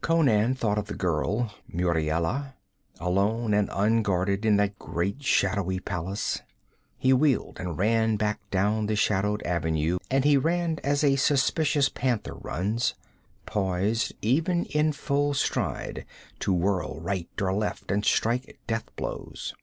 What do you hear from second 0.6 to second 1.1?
of the